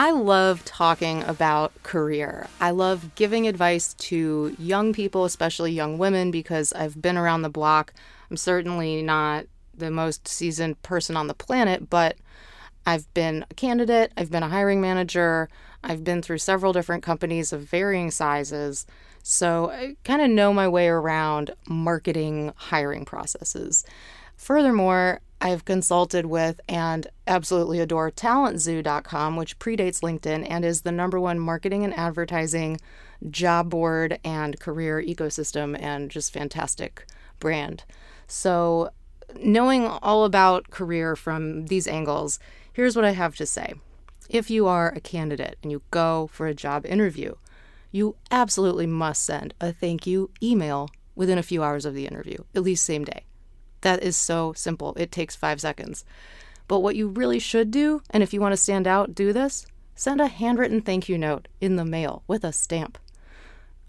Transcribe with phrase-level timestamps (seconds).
[0.00, 2.46] I love talking about career.
[2.60, 7.48] I love giving advice to young people, especially young women, because I've been around the
[7.48, 7.92] block.
[8.30, 12.16] I'm certainly not the most seasoned person on the planet, but
[12.86, 15.48] I've been a candidate, I've been a hiring manager,
[15.82, 18.86] I've been through several different companies of varying sizes.
[19.30, 23.84] So I kind of know my way around marketing hiring processes.
[24.38, 31.20] Furthermore, I've consulted with and absolutely adore talentzoo.com, which predates LinkedIn and is the number
[31.20, 32.80] one marketing and advertising
[33.28, 37.04] job board and career ecosystem and just fantastic
[37.38, 37.84] brand.
[38.26, 38.88] So,
[39.38, 42.38] knowing all about career from these angles,
[42.72, 43.74] here's what I have to say.
[44.30, 47.34] If you are a candidate and you go for a job interview,
[47.90, 52.38] you absolutely must send a thank you email within a few hours of the interview,
[52.54, 53.24] at least same day.
[53.80, 54.94] That is so simple.
[54.96, 56.04] It takes five seconds.
[56.66, 59.66] But what you really should do, and if you want to stand out, do this
[59.94, 62.98] send a handwritten thank you note in the mail with a stamp.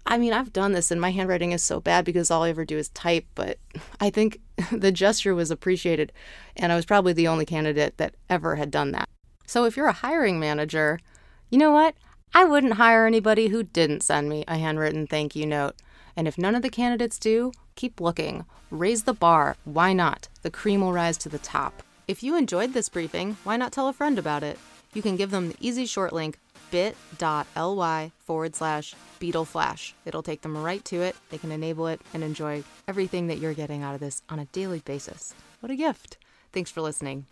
[0.04, 2.64] I mean, I've done this and my handwriting is so bad because all I ever
[2.64, 3.58] do is type, but
[4.00, 4.40] I think
[4.72, 6.12] the gesture was appreciated,
[6.56, 9.08] and I was probably the only candidate that ever had done that.
[9.46, 10.98] So if you're a hiring manager,
[11.48, 11.94] you know what?
[12.32, 15.74] I wouldn't hire anybody who didn't send me a handwritten thank you note.
[16.16, 18.44] And if none of the candidates do, keep looking.
[18.70, 19.56] Raise the bar.
[19.64, 20.28] Why not?
[20.42, 21.82] The cream will rise to the top.
[22.06, 24.58] If you enjoyed this briefing, why not tell a friend about it?
[24.94, 26.38] You can give them the easy short link
[26.70, 29.92] bit.ly forward slash beetleflash.
[30.04, 31.16] It'll take them right to it.
[31.30, 34.44] They can enable it and enjoy everything that you're getting out of this on a
[34.46, 35.34] daily basis.
[35.58, 36.16] What a gift.
[36.52, 37.26] Thanks for listening.